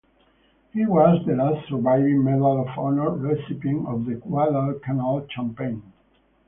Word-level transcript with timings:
He 0.73 0.83
was 0.83 1.23
the 1.27 1.35
last 1.35 1.67
surviving 1.69 2.23
Medal 2.23 2.61
of 2.61 2.69
Honor 2.75 3.11
recipient 3.11 3.85
of 3.87 4.05
the 4.05 4.15
Guadalcanal 4.15 5.27
campaign. 5.31 5.83